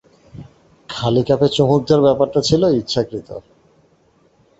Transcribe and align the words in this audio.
খালি 0.89 1.21
কাপে 1.27 1.47
চুমুক 1.55 1.81
দেওয়ার 1.87 2.05
ব্যাপারটা 2.07 2.39
ছিল 2.47 2.61
ইচ্ছাকৃত। 2.79 3.29